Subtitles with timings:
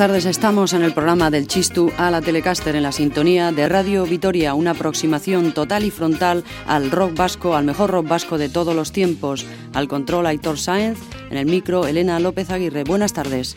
[0.00, 4.06] Tardes, estamos en el programa del Chistu a la Telecaster en la sintonía de Radio
[4.06, 8.74] Vitoria, una aproximación total y frontal al rock vasco, al mejor rock vasco de todos
[8.74, 9.44] los tiempos.
[9.74, 10.98] Al control Aitor Sáenz,
[11.30, 12.84] en el micro Elena López Aguirre.
[12.84, 13.54] Buenas tardes.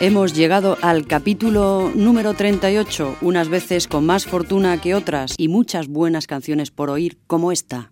[0.00, 5.86] Hemos llegado al capítulo número 38, unas veces con más fortuna que otras y muchas
[5.86, 7.88] buenas canciones por oír como esta.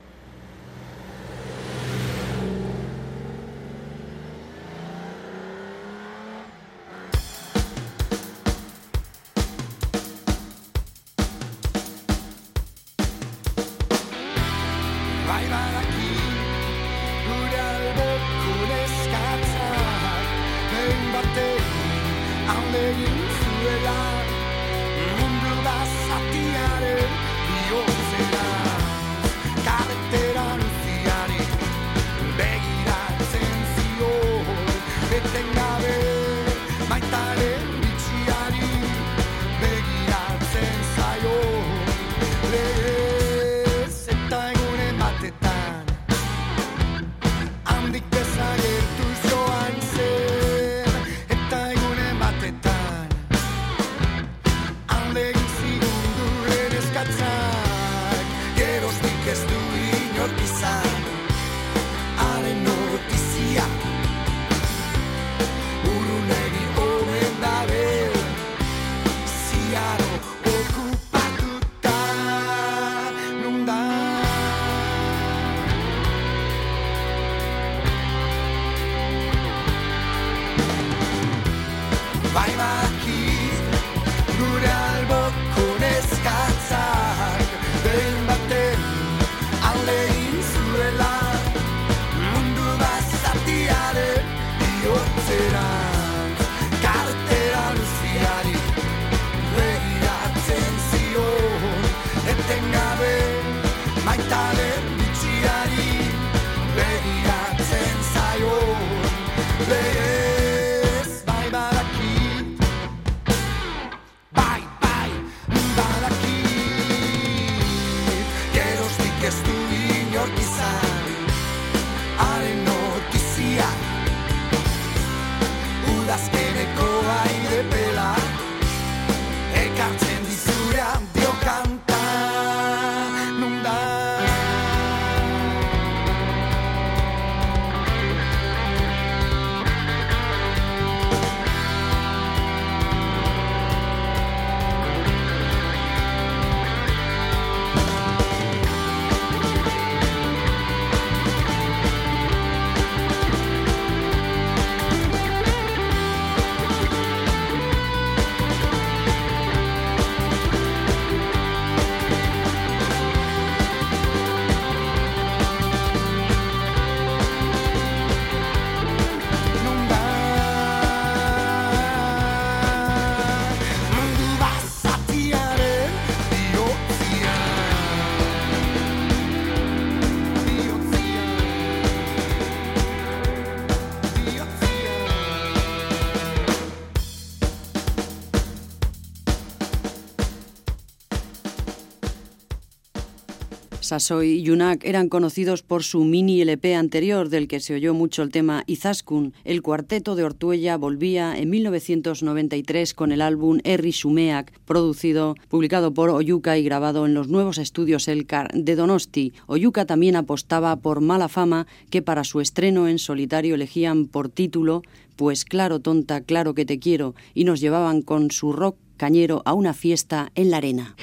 [193.93, 198.23] Sasoy y Yunak eran conocidos por su mini LP anterior, del que se oyó mucho
[198.23, 199.35] el tema Izaskun.
[199.45, 206.09] El cuarteto de Ortuella volvía en 1993 con el álbum Erri Sumeak, producido, publicado por
[206.09, 209.35] Oyuka y grabado en los nuevos estudios Elcar de Donosti.
[209.47, 214.81] Oyuka también apostaba por Mala Fama, que para su estreno en solitario elegían por título
[215.17, 219.53] Pues claro, tonta, claro que te quiero, y nos llevaban con su rock cañero a
[219.53, 220.97] una fiesta en la arena.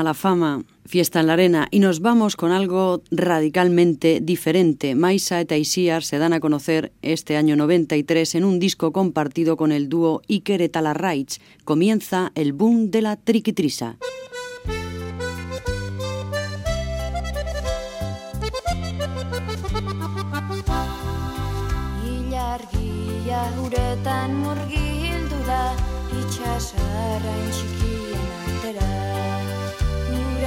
[0.00, 4.94] Mala fama, fiesta en la arena y nos vamos con algo radicalmente diferente.
[4.94, 9.72] Maisa y Isiar se dan a conocer este año 93 en un disco compartido con
[9.72, 11.38] el dúo Iker Etalarraich.
[11.64, 13.98] Comienza el boom de la triquitrisa.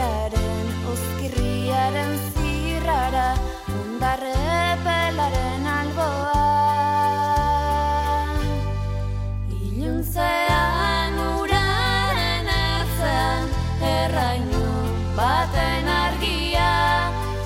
[0.03, 3.27] Uraren oskirriaren zirrara
[3.71, 4.33] Undarre
[4.83, 6.41] pelaren alboa.
[9.59, 13.55] Iluntzean uraren ertzen
[13.93, 14.67] Errainu
[15.19, 16.71] baten argia.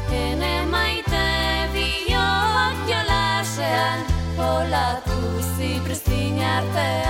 [0.09, 1.27] Hene maite
[1.75, 4.09] biok jolasean
[4.49, 5.21] Olatu
[5.53, 7.06] zipristin artean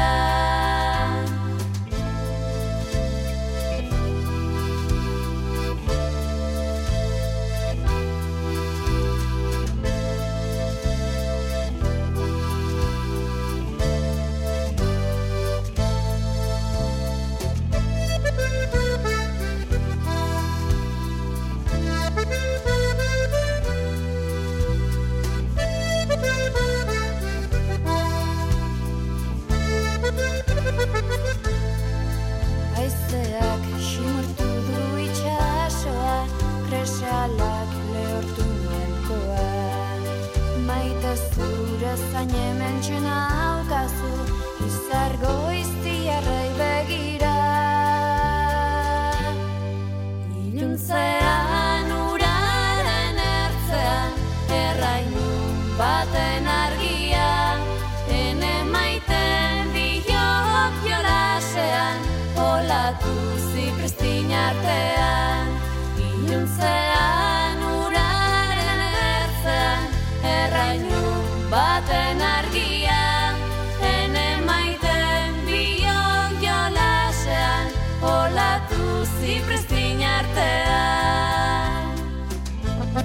[42.18, 43.27] I nemenčená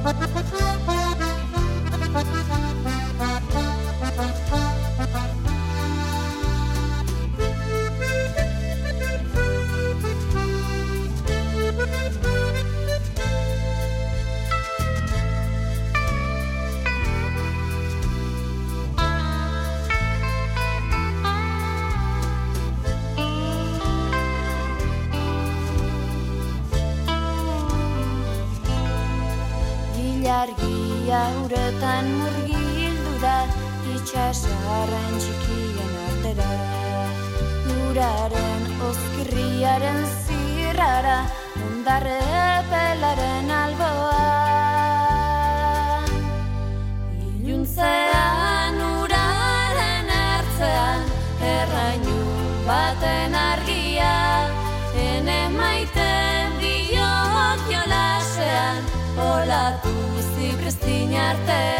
[0.05, 0.32] Ha ha ha!
[34.83, 36.51] zaharren txikien artera.
[37.87, 41.19] Uraren oskirriaren zirrara
[41.67, 42.19] Ondarre
[42.71, 44.23] pelaren alboa.
[47.29, 51.07] Iluntzean uraren ertzean
[51.53, 52.19] Errainu
[52.67, 54.15] baten argia.
[55.09, 58.83] Ene maiten diok jolasean
[59.31, 59.95] Olatu
[60.33, 61.72] ziprestin artean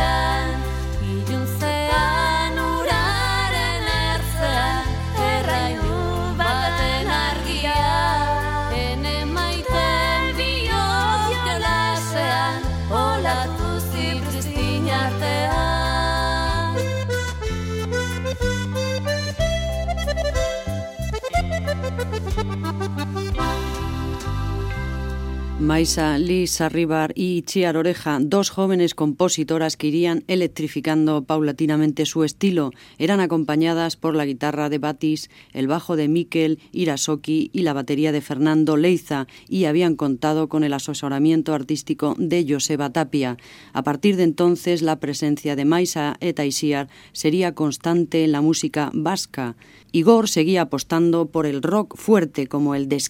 [25.63, 32.73] Maisa, Liz Arribar y Chiar Oreja, dos jóvenes compositoras que irían electrificando paulatinamente su estilo,
[32.99, 38.11] eran acompañadas por la guitarra de Batis, el bajo de Mikel Irasoki y la batería
[38.11, 43.37] de Fernando Leiza y habían contado con el asesoramiento artístico de Joseba Tapia.
[43.73, 48.91] A partir de entonces, la presencia de Maisa eta Isiar sería constante en la música
[48.93, 49.55] vasca.
[49.93, 53.01] Igor seguía apostando por el rock fuerte como el de.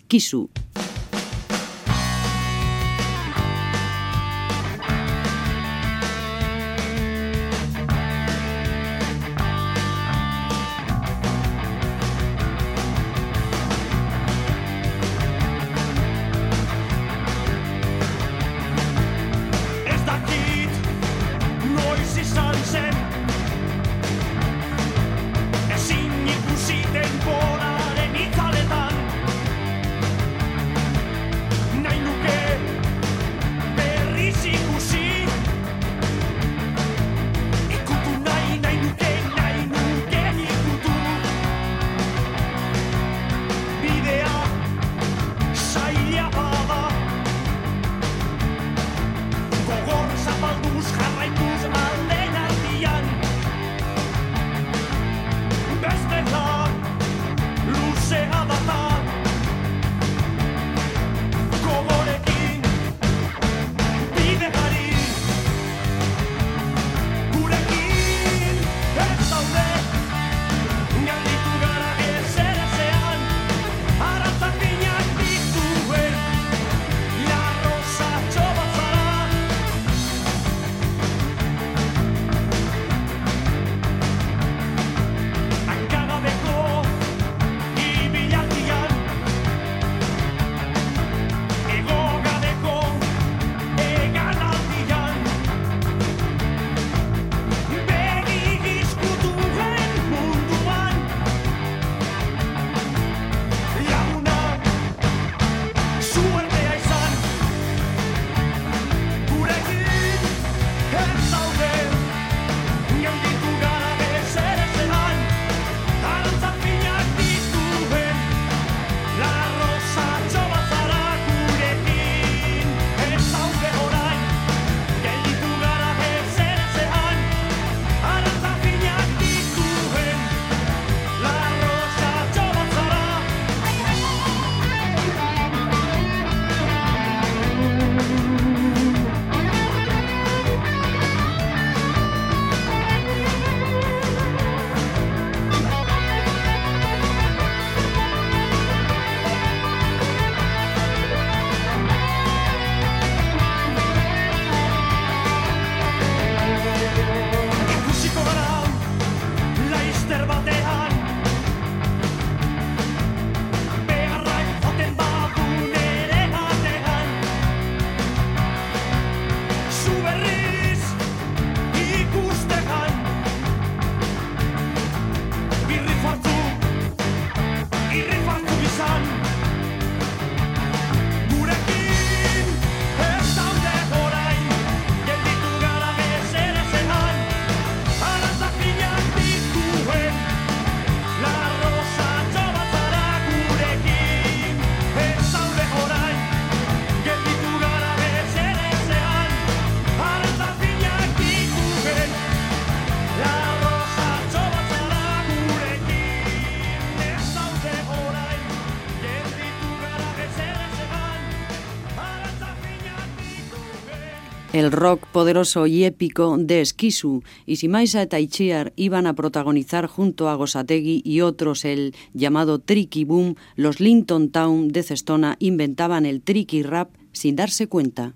[214.52, 218.28] El rock poderoso y épico de Esquisu, y si Maisa y
[218.76, 224.68] iban a protagonizar junto a Gosategui y otros el llamado Tricky Boom, los Linton Town
[224.68, 228.12] de Cestona inventaban el tricky rap sin darse cuenta.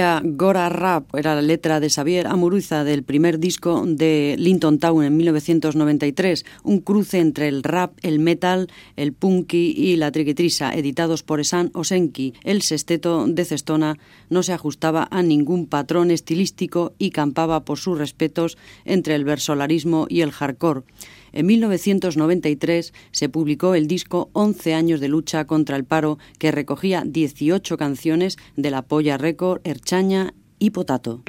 [0.00, 5.04] Mendía Gora Rap era la letra de Xavier Amuruza del primer disco de Linton Town
[5.04, 11.22] en 1993, un cruce entre el rap, el metal, el punky y la triquetrisa, editados
[11.22, 12.32] por Esan Osenki.
[12.44, 13.98] El sesteto de Cestona
[14.30, 20.06] no se ajustaba a ningún patrón estilístico y campaba por sus respetos entre el versolarismo
[20.08, 20.84] y el hardcore.
[21.32, 27.04] En 1993 se publicó el disco 11 años de lucha contra el paro, que recogía
[27.06, 31.22] 18 canciones de la Polla Record, Erchaña y Potato.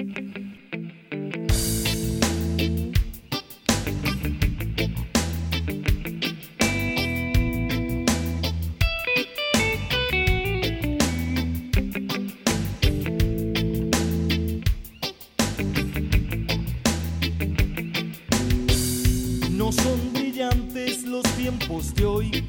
[21.95, 22.47] De hoy.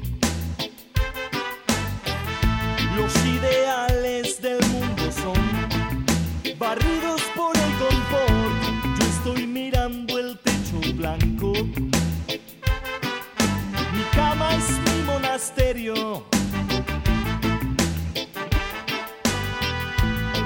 [2.95, 8.99] Los ideales del mundo son barridos por el confort.
[8.99, 11.53] Yo estoy mirando el techo blanco.
[13.93, 16.25] Mi cama es mi monasterio.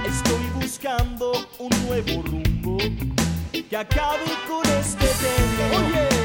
[0.05, 2.77] Estoy buscando un nuevo rumbo
[3.69, 5.87] que acabe con este tema.
[5.87, 6.16] Oye,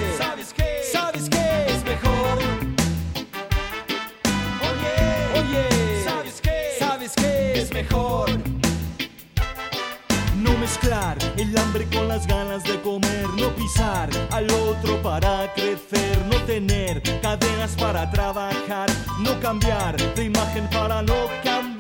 [11.37, 17.03] el hambre con las ganas de comer, no pisar al otro para crecer, no tener
[17.21, 18.89] cadenas para trabajar,
[19.21, 21.72] no cambiar de imagen para no cambiar.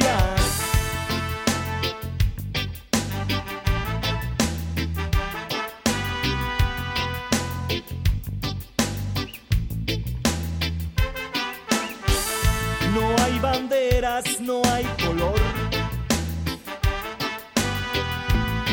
[14.41, 15.39] No hay color.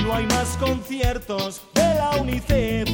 [0.03, 2.89] No hay más conciertos de la UNICEF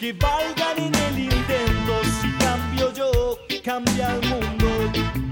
[0.00, 1.94] que valgan en el intento.
[2.20, 5.23] Si cambio yo, cambia el mundo.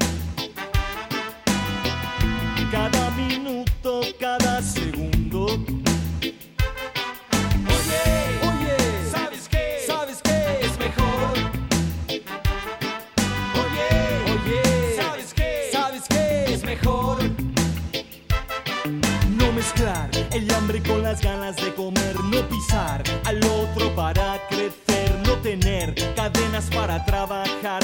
[21.13, 23.03] Las ganas de comer, no pisar.
[23.27, 27.83] Al otro para crecer, no tener cadenas para trabajar,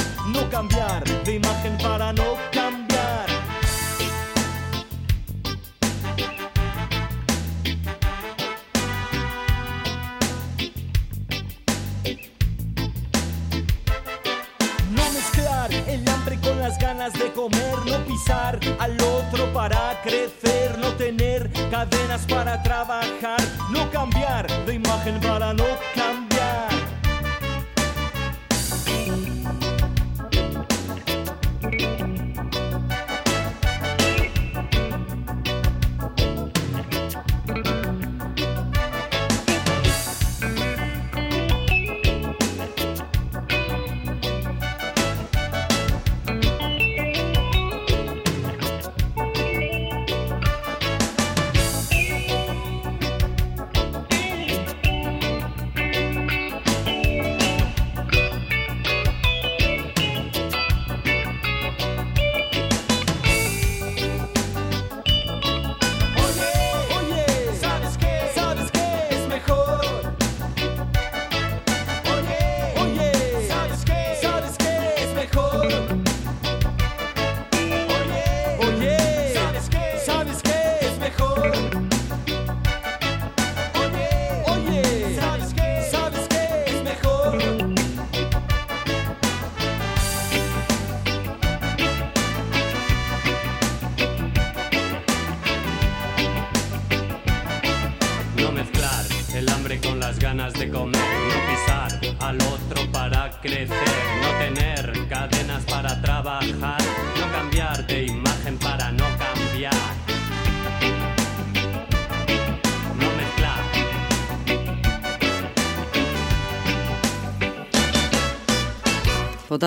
[15.88, 21.50] el hambre con las ganas de comer, no pisar al otro para crecer, no tener
[21.70, 26.17] cadenas para trabajar, no cambiar de imagen para no cambiar.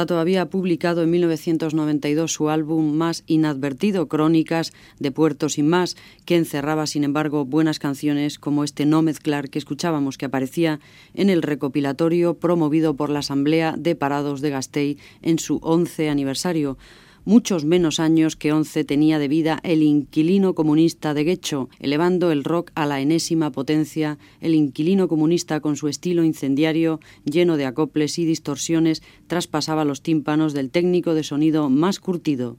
[0.02, 6.38] Potato había publicado en 1992 su álbum más inadvertido, Crónicas de Puertos sin más, que
[6.38, 10.80] encerraba, sin embargo, buenas canciones como este No Mezclar que escuchábamos, que aparecía
[11.14, 16.80] en el recopilatorio promovido por la Asamblea de Parados de Gasteiz en su 11 aniversario.
[17.25, 22.43] Muchos menos años que once tenía de vida el inquilino comunista de Guecho, elevando el
[22.43, 28.19] rock a la enésima potencia, el inquilino comunista con su estilo incendiario, lleno de acoples
[28.19, 32.57] y distorsiones, traspasaba los tímpanos del técnico de sonido más curtido.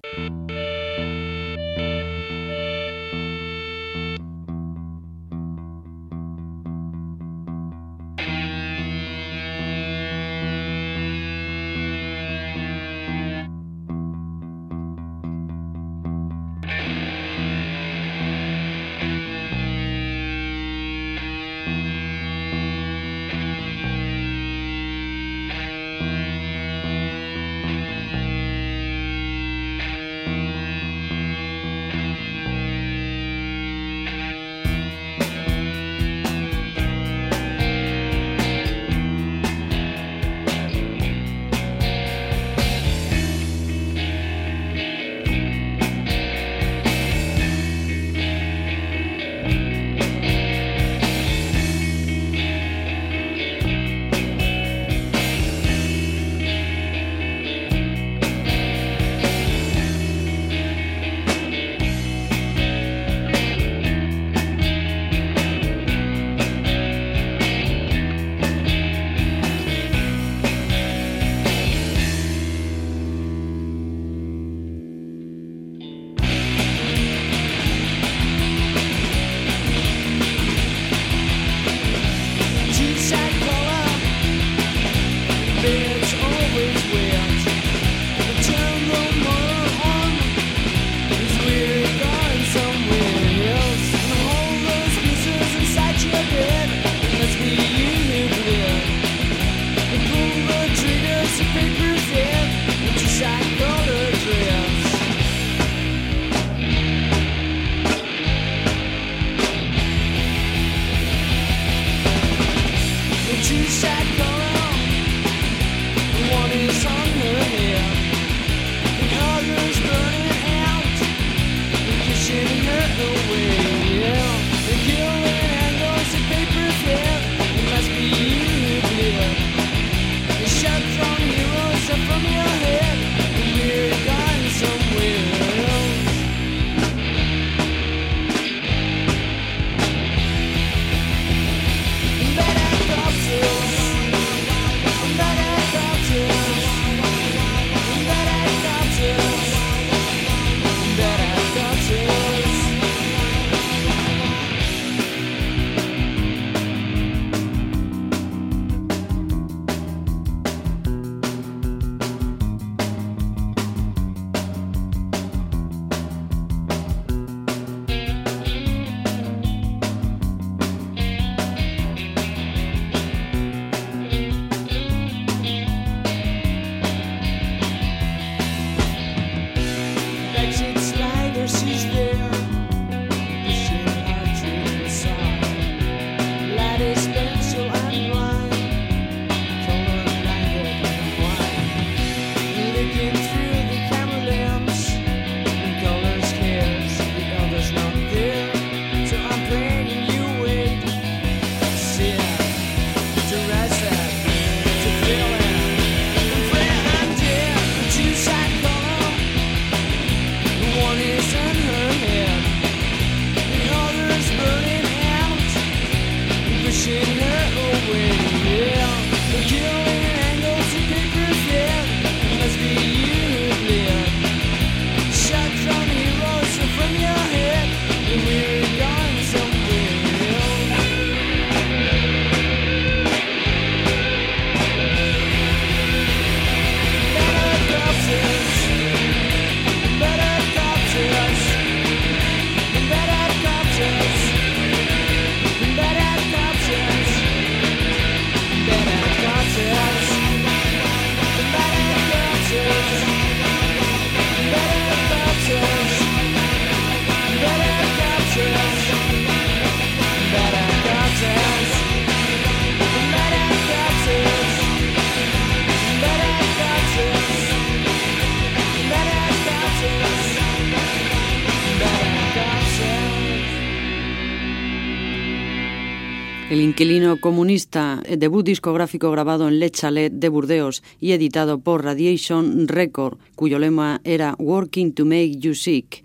[276.83, 282.67] Inquilino comunista, eh, debut discográfico grabado en Le Chalet de Burdeos y editado por Radiation
[282.67, 286.03] Record, cuyo lema era Working to Make You Sick.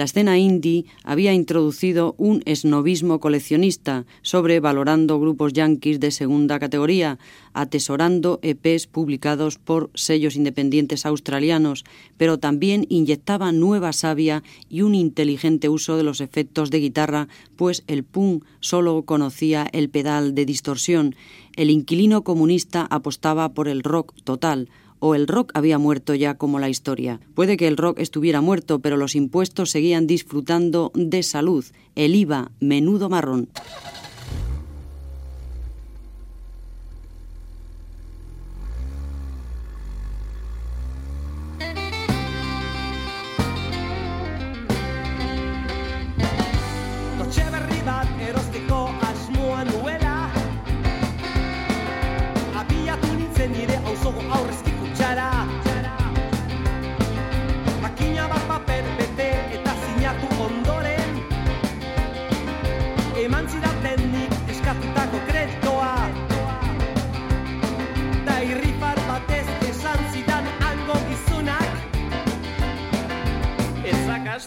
[0.00, 7.18] La escena indie había introducido un esnovismo coleccionista, sobrevalorando grupos yankees de segunda categoría,
[7.52, 11.84] atesorando EPs publicados por sellos independientes australianos,
[12.16, 17.84] pero también inyectaba nueva savia y un inteligente uso de los efectos de guitarra, pues
[17.86, 21.14] el punk solo conocía el pedal de distorsión.
[21.56, 26.60] El inquilino comunista apostaba por el rock total, o el rock había muerto ya como
[26.60, 27.20] la historia.
[27.34, 31.64] Puede que el rock estuviera muerto, pero los impuestos seguían disfrutando de salud,
[31.96, 33.48] el IVA, menudo marrón.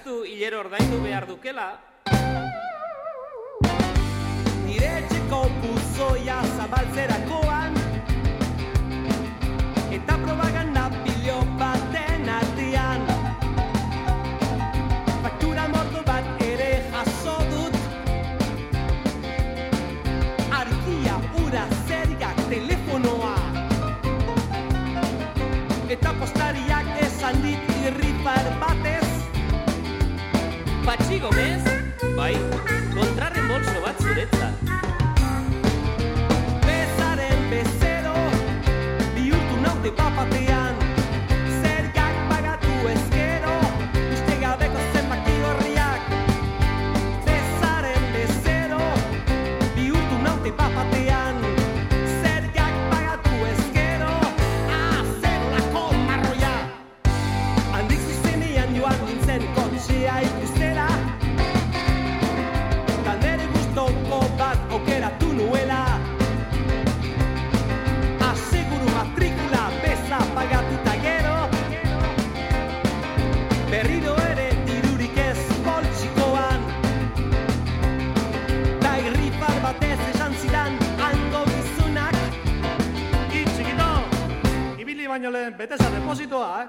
[0.01, 1.79] Hilero ordaindu behar dukela.
[4.65, 7.77] Nire etxeko buzoia zabaltzerakoan
[9.93, 13.05] Eta propaganda pilo baten artean.
[15.21, 17.77] Faktura mordo bat ere jaso dut.
[20.61, 23.35] Argia, ura, zergak, telefonoa.
[25.89, 26.42] Eta postariak
[86.15, 86.62] しいとは？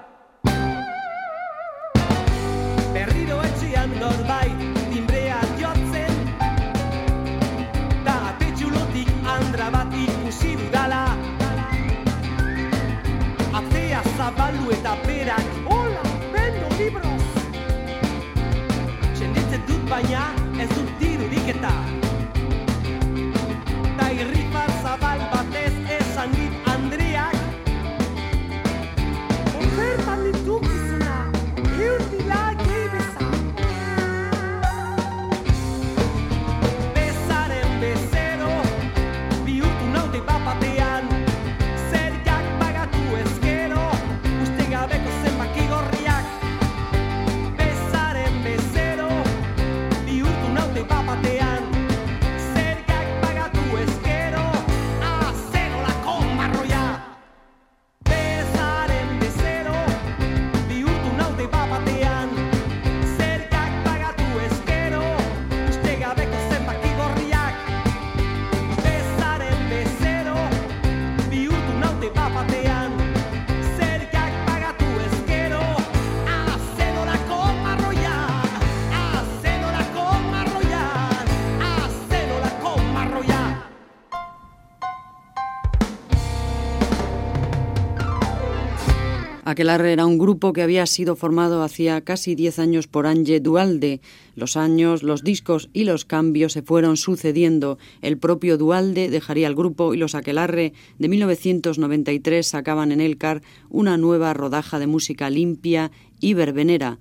[89.55, 94.01] Aquelarre era un grupo que había sido formado hacía casi diez años por Ange Dualde.
[94.35, 97.77] Los años, los discos y los cambios se fueron sucediendo.
[98.01, 103.95] El propio Dualde dejaría el grupo y los Aquelarre de 1993 sacaban en Elcar una
[103.95, 105.89] nueva rodaja de música limpia
[106.19, 106.99] y verbenera.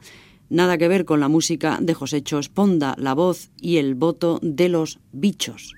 [0.48, 4.68] Nada que ver con la música de Josécho Esponda, la voz y el voto de
[4.68, 5.74] los bichos.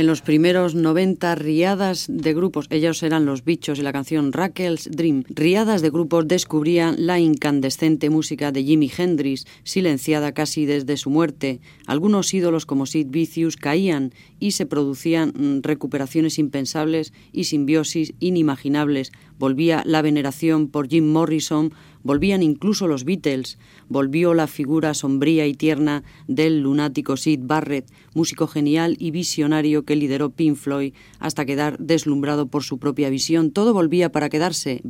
[0.00, 4.88] En los primeros 90 riadas de grupos, ellos eran los bichos y la canción Raquel's
[4.90, 11.10] Dream, riadas de grupos descubrían la incandescente música de Jimi Hendrix, silenciada casi desde su
[11.10, 11.60] muerte.
[11.86, 19.12] Algunos ídolos como Sid Vicious caían y se producían mm, recuperaciones impensables y simbiosis inimaginables.
[19.38, 25.54] Volvía la veneración por Jim Morrison, volvían incluso los Beatles, volvió la figura sombría y
[25.54, 31.78] tierna del lunático Sid Barrett, músico genial y visionario que lideró Pink Floyd hasta quedar
[31.78, 33.50] deslumbrado por su propia visión.
[33.50, 34.80] Todo volvía para quedarse.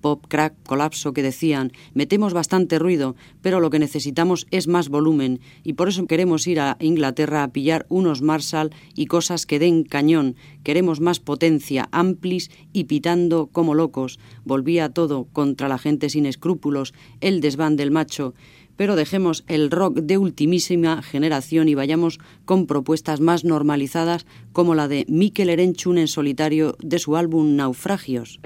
[0.00, 5.40] Pop, crack, colapso que decían, metemos bastante ruido, pero lo que necesitamos es más volumen
[5.64, 9.84] y por eso queremos ir a Inglaterra a pillar unos Marshall y cosas que den
[9.84, 14.18] cañón, queremos más potencia, amplis y pitando como locos.
[14.44, 18.34] Volvía todo contra la gente sin escrúpulos, el desván del macho
[18.78, 24.86] pero dejemos el rock de ultimísima generación y vayamos con propuestas más normalizadas como la
[24.86, 28.38] de Mikel Erenchun en solitario de su álbum Naufragios.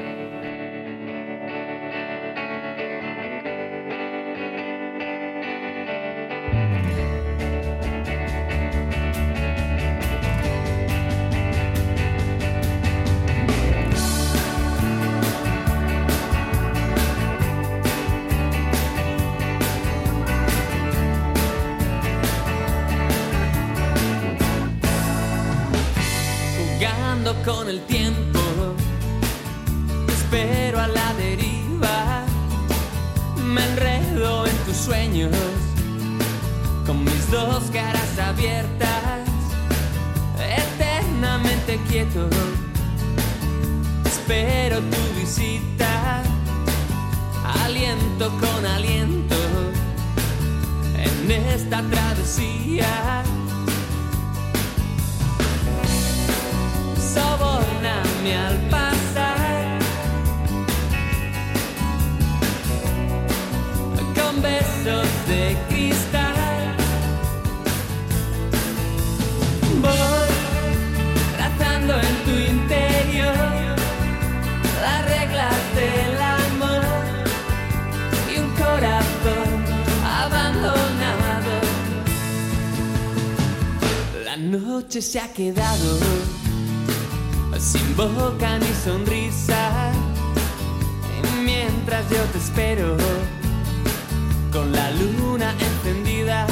[33.53, 35.31] me enredo en tus sueños
[36.87, 39.29] con mis dos caras abiertas,
[40.39, 42.29] eternamente quieto.
[44.07, 46.23] Espero tu visita,
[47.65, 49.37] aliento con aliento
[50.97, 53.23] en esta travesía.
[57.15, 58.92] Sobórname al pan.
[85.01, 85.99] Se ha quedado
[87.59, 89.91] sin boca ni sonrisa.
[91.43, 92.97] mientras yo te espero
[94.53, 96.47] con la luna encendida,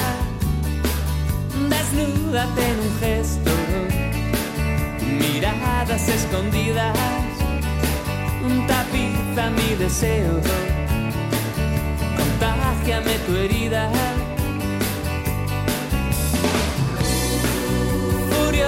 [1.68, 3.50] desnúdate en un gesto,
[5.18, 6.96] miradas escondidas,
[8.66, 10.40] tapiza mi deseo,
[12.16, 14.19] contagiame tu herida.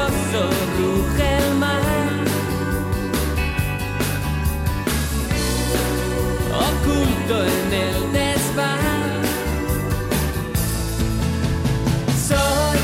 [0.09, 0.51] Furioso
[1.19, 1.81] el mar.
[6.69, 9.23] Oculto en el desván.
[12.29, 12.79] Soy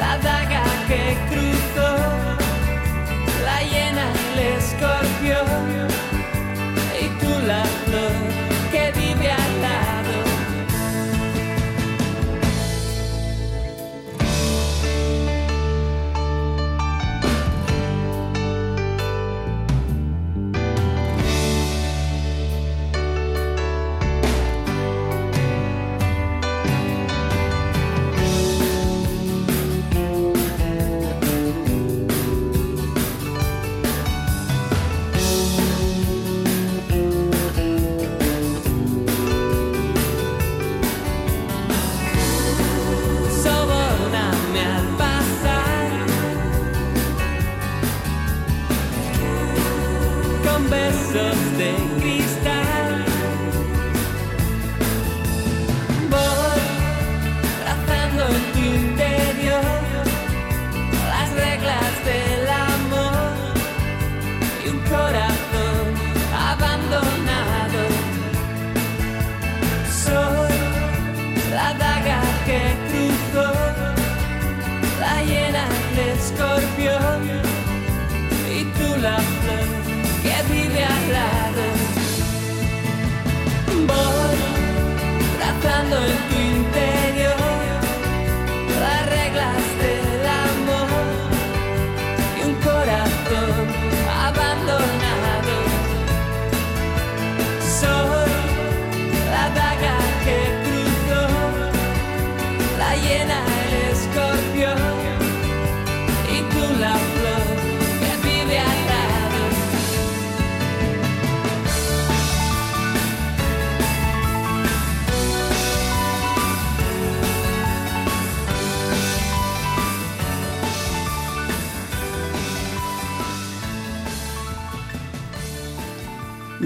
[0.00, 1.90] la daga que cruzó,
[3.44, 5.57] la hiena, el escorpión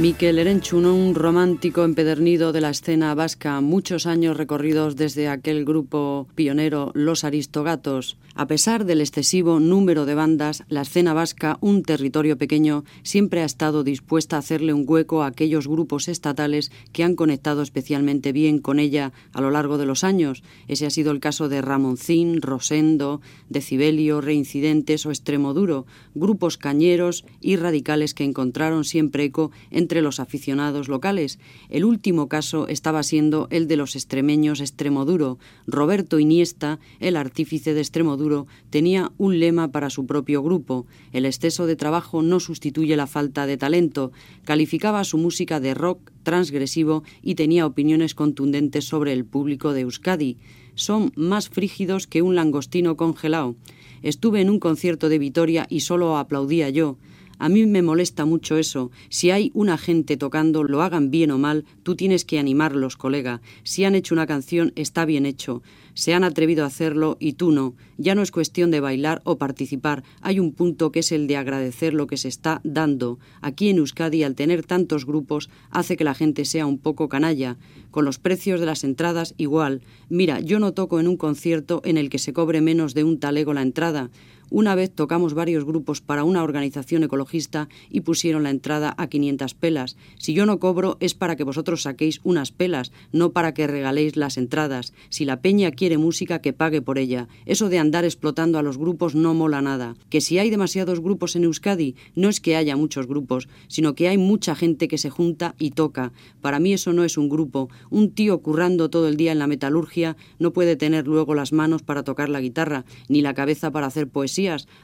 [0.02, 6.26] Miquel Erenchun, un romántico empedernido de la escena vasca, muchos años recorridos desde aquel grupo
[6.34, 8.16] pionero Los Aristogatos.
[8.34, 13.44] A pesar del excesivo número de bandas, la escena vasca, un territorio pequeño, siempre ha
[13.44, 18.58] estado dispuesta a hacerle un hueco a aquellos grupos estatales que han conectado especialmente bien
[18.58, 20.42] con ella a lo largo de los años.
[20.66, 23.20] Ese ha sido el caso de Ramoncín, Rosendo,
[23.50, 30.88] Decibelio, Reincidentes o Extremoduro, grupos cañeros y radicales que encontraron siempre eco entre los aficionados
[30.88, 31.38] locales.
[31.68, 35.38] El último caso estaba siendo el de los extremeños Extremoduro.
[35.66, 38.21] Roberto Iniesta, el artífice de Extremoduro,
[38.70, 40.86] tenía un lema para su propio grupo.
[41.12, 44.12] El exceso de trabajo no sustituye la falta de talento.
[44.44, 50.38] Calificaba su música de rock transgresivo y tenía opiniones contundentes sobre el público de Euskadi.
[50.74, 53.56] Son más frígidos que un langostino congelado.
[54.02, 56.96] Estuve en un concierto de Vitoria y solo aplaudía yo.
[57.42, 58.92] A mí me molesta mucho eso.
[59.08, 63.40] Si hay una gente tocando, lo hagan bien o mal, tú tienes que animarlos, colega.
[63.64, 65.60] Si han hecho una canción, está bien hecho.
[65.94, 67.74] Se han atrevido a hacerlo y tú no.
[67.98, 70.02] Ya no es cuestión de bailar o participar.
[70.20, 73.18] Hay un punto que es el de agradecer lo que se está dando.
[73.40, 77.58] Aquí en Euskadi, al tener tantos grupos, hace que la gente sea un poco canalla.
[77.90, 79.82] Con los precios de las entradas, igual.
[80.08, 83.18] Mira, yo no toco en un concierto en el que se cobre menos de un
[83.18, 84.10] talego la entrada.
[84.54, 89.54] Una vez tocamos varios grupos para una organización ecologista y pusieron la entrada a 500
[89.54, 89.96] pelas.
[90.18, 94.14] Si yo no cobro es para que vosotros saquéis unas pelas, no para que regaléis
[94.14, 94.92] las entradas.
[95.08, 97.28] Si la peña quiere música, que pague por ella.
[97.46, 99.94] Eso de andar explotando a los grupos no mola nada.
[100.10, 104.08] Que si hay demasiados grupos en Euskadi, no es que haya muchos grupos, sino que
[104.08, 106.12] hay mucha gente que se junta y toca.
[106.42, 107.70] Para mí eso no es un grupo.
[107.88, 111.82] Un tío currando todo el día en la metalurgia no puede tener luego las manos
[111.82, 114.41] para tocar la guitarra, ni la cabeza para hacer poesía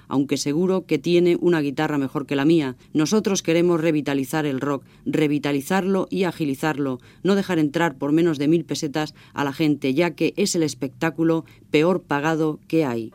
[0.08, 2.76] aunque seguro que tiene una guitarra mejor que la mía.
[2.92, 8.64] Nosotros queremos revitalizar el rock, revitalizarlo y agilizarlo, no dejar entrar por menos de mil
[8.64, 13.12] pesetas a la gente, ya que es el espectáculo peor pagado que hay.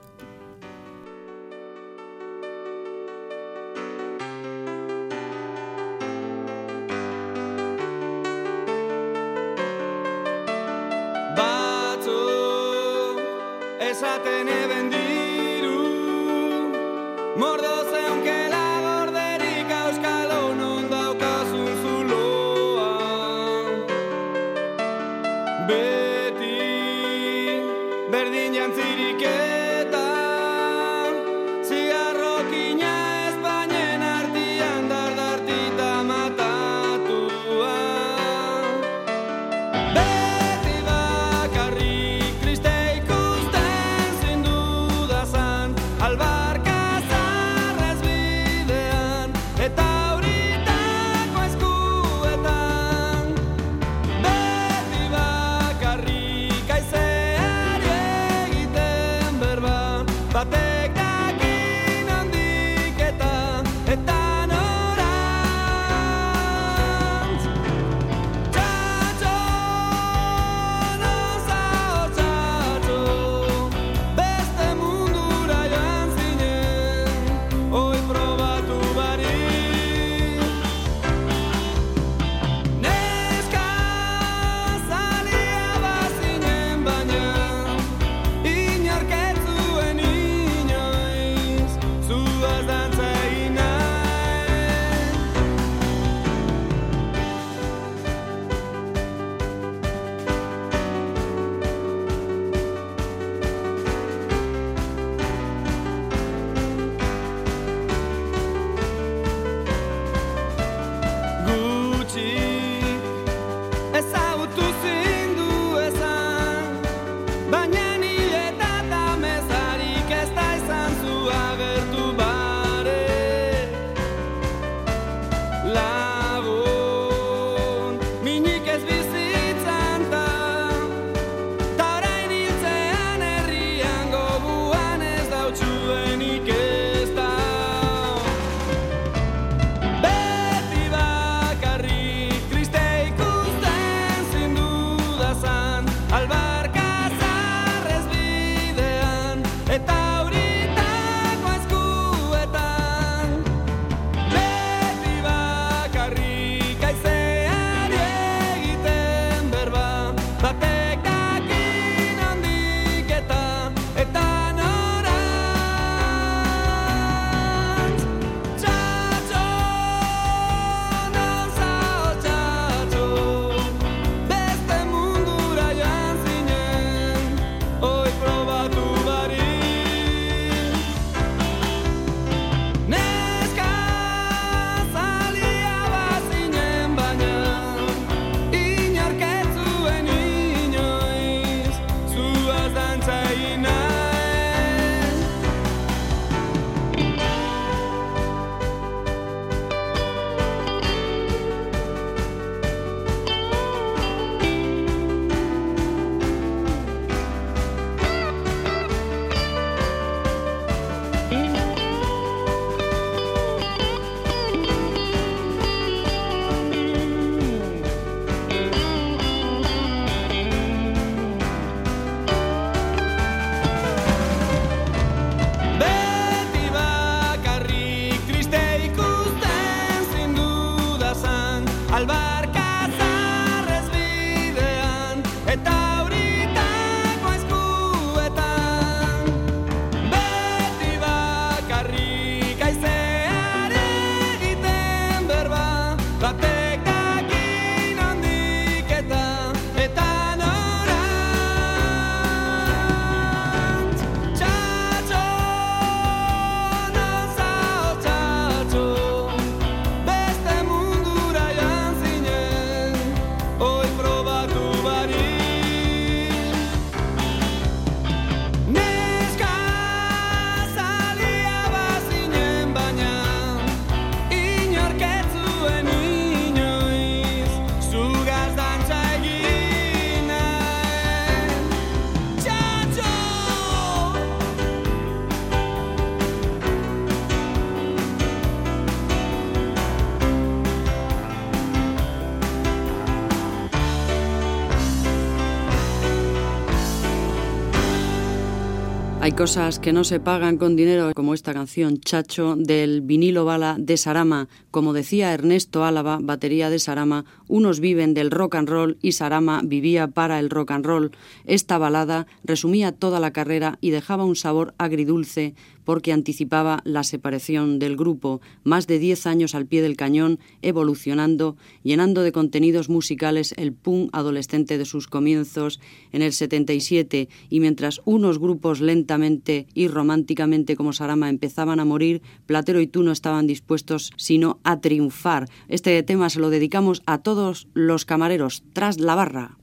[299.37, 303.97] Cosas que no se pagan con dinero, como esta canción Chacho del vinilo bala de
[303.97, 304.47] Sarama.
[304.73, 309.61] Como decía Ernesto Álava, batería de Sarama, unos viven del rock and roll y Sarama
[309.63, 311.11] vivía para el rock and roll.
[311.45, 315.53] Esta balada resumía toda la carrera y dejaba un sabor agridulce
[315.83, 321.57] porque anticipaba la separación del grupo, más de 10 años al pie del cañón, evolucionando,
[321.83, 325.79] llenando de contenidos musicales el punk adolescente de sus comienzos
[326.11, 332.21] en el 77 y mientras unos grupos lentamente y románticamente como Sarama empezaban a morir,
[332.45, 335.49] Platero y tú no estaban dispuestos sino a triunfar.
[335.67, 339.57] Este tema se lo dedicamos a todos los camareros tras la barra.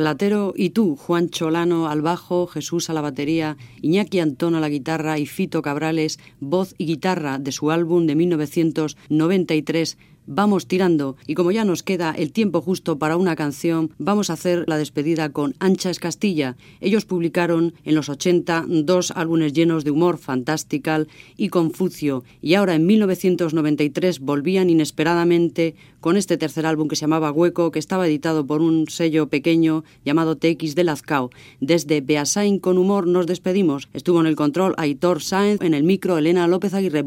[0.00, 4.70] Platero y tú, Juan Cholano al bajo, Jesús a la batería, Iñaki Antón a la
[4.70, 9.98] guitarra y Fito Cabrales, voz y guitarra de su álbum de 1993
[10.30, 14.34] vamos tirando y como ya nos queda el tiempo justo para una canción, vamos a
[14.34, 16.56] hacer la despedida con Ancha es Castilla.
[16.80, 22.76] Ellos publicaron en los 80 dos álbumes llenos de humor fantastical y Confucio y ahora
[22.76, 28.46] en 1993 volvían inesperadamente con este tercer álbum que se llamaba Hueco, que estaba editado
[28.46, 31.30] por un sello pequeño llamado TX de Lazcao.
[31.60, 33.88] Desde Beasain con humor nos despedimos.
[33.92, 37.04] Estuvo en el control Aitor Sáenz, en el micro Elena López Aguirre.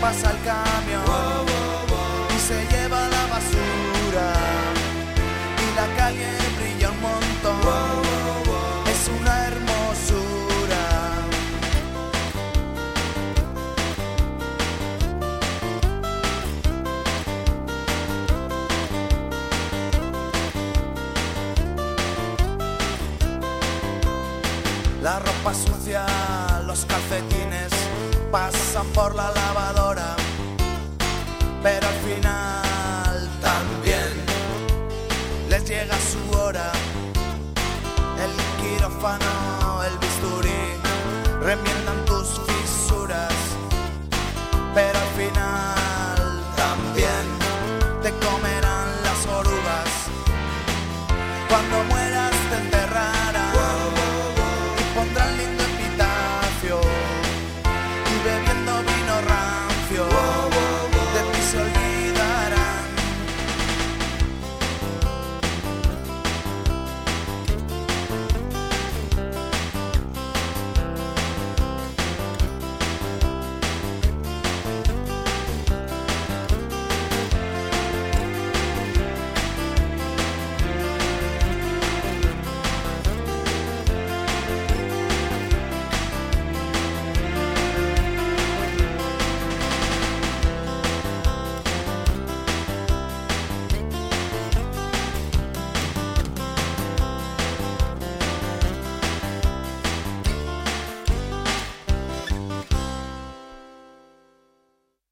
[0.00, 1.46] Pasa el camión
[2.34, 4.32] y se lleva la basura
[5.64, 6.28] y la calle
[6.58, 8.02] brilla un montón.
[8.90, 10.82] Es una hermosura.
[25.00, 26.06] La ropa sucia,
[26.66, 27.41] los calcetines
[28.32, 30.16] pasan por la lavadora,
[31.62, 34.10] pero al final también
[35.50, 36.72] les llega su hora.
[38.24, 39.61] El quirófano